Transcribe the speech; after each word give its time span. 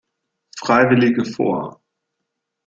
Freiwillige 0.57 1.23
vor! 1.25 1.79